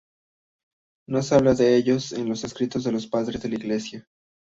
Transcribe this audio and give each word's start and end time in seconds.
No 1.07 1.21
se 1.21 1.35
habla 1.35 1.53
de 1.53 1.75
ella 1.75 1.95
en 2.13 2.27
los 2.27 2.43
escritos 2.43 2.83
de 2.83 2.91
los 2.91 3.05
padres 3.05 3.39
de 3.43 3.49
la 3.49 3.55
Iglesia. 3.57 4.07